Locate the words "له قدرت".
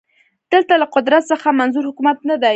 0.81-1.23